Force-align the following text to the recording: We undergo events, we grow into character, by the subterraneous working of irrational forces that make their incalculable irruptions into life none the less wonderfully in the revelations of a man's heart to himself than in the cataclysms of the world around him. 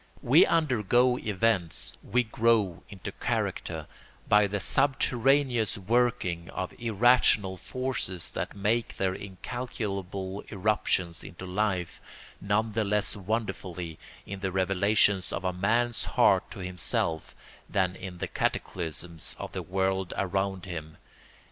We 0.23 0.47
undergo 0.47 1.19
events, 1.19 1.95
we 2.01 2.23
grow 2.23 2.81
into 2.89 3.11
character, 3.11 3.85
by 4.27 4.47
the 4.47 4.59
subterraneous 4.59 5.77
working 5.77 6.49
of 6.49 6.73
irrational 6.79 7.55
forces 7.55 8.31
that 8.31 8.55
make 8.55 8.97
their 8.97 9.13
incalculable 9.13 10.43
irruptions 10.47 11.23
into 11.23 11.45
life 11.45 12.01
none 12.41 12.71
the 12.71 12.83
less 12.83 13.15
wonderfully 13.15 13.99
in 14.25 14.39
the 14.39 14.51
revelations 14.51 15.31
of 15.31 15.43
a 15.43 15.53
man's 15.53 16.05
heart 16.05 16.49
to 16.49 16.61
himself 16.61 17.35
than 17.69 17.95
in 17.95 18.17
the 18.17 18.27
cataclysms 18.27 19.35
of 19.37 19.51
the 19.51 19.61
world 19.61 20.15
around 20.17 20.65
him. 20.65 20.97